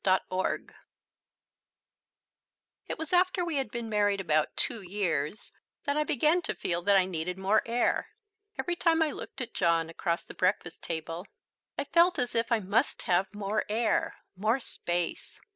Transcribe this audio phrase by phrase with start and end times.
[2.87, 5.51] _It was after we had been married about two years
[5.83, 8.09] that I began to feel that I needed more air.
[8.57, 11.27] Every time I looked at John across the breakfast table,
[11.77, 15.39] I felt as if I must have more air, more space.